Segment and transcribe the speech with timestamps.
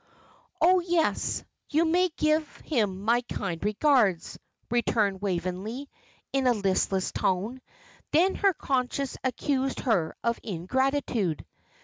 [0.59, 4.39] "Oh, yes, you may give him my kind regards,"
[4.71, 5.91] returned Waveney,
[6.33, 7.61] in a listless tone.
[8.11, 11.45] Then her conscience accused her of ingratitude.